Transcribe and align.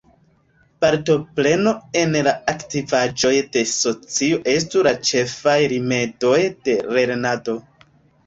Partopreno 0.83 1.73
en 1.99 2.15
la 2.27 2.31
aktivaĵoj 2.53 3.33
de 3.57 3.63
socio 3.73 4.39
estu 4.55 4.83
la 4.87 4.95
ĉefaj 5.11 5.57
rimedoj 5.75 6.41
de 6.69 6.79
lernado. 6.97 7.55